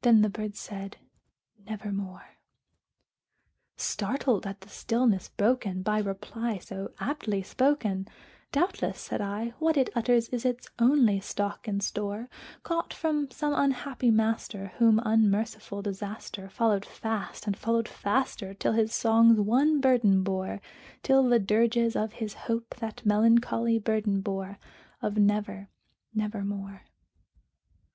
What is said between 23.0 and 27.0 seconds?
melancholy burden bore Of 'Never nevermore.'"